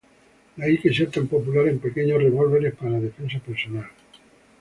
[0.55, 3.87] De ahí que sea tan popular en pequeños revólveres para defensa personal.